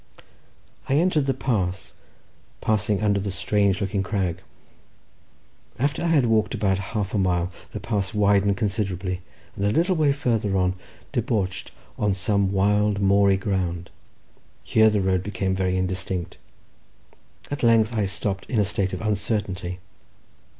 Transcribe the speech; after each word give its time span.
I 0.89 0.95
entered 0.95 1.27
the 1.27 1.33
pass, 1.35 1.93
passing 2.59 3.03
under 3.03 3.19
the 3.19 3.29
strange 3.29 3.79
looking 3.79 4.01
crag. 4.01 4.39
After 5.77 6.01
I 6.01 6.07
had 6.07 6.25
walked 6.25 6.55
about 6.55 6.79
half 6.97 7.13
a 7.13 7.19
mile 7.19 7.51
the 7.69 7.79
pass 7.79 8.11
widened 8.11 8.57
considerably, 8.57 9.21
and 9.55 9.63
a 9.63 9.69
little 9.69 9.95
way 9.95 10.11
farther 10.11 10.57
on 10.57 10.73
debouched 11.11 11.71
on 11.99 12.15
some 12.15 12.51
wild, 12.51 12.99
moory 12.99 13.37
ground. 13.37 13.91
Here 14.63 14.89
the 14.89 15.01
road 15.01 15.21
became 15.21 15.53
very 15.53 15.77
indistinct. 15.77 16.39
At 17.51 17.61
length 17.61 17.93
I 17.95 18.05
stopped 18.07 18.49
in 18.49 18.57
a 18.57 18.65
state 18.65 18.93
of 18.93 19.01
uncertainty. 19.01 19.77